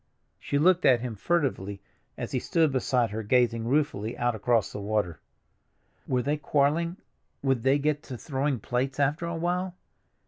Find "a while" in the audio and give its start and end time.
9.27-9.75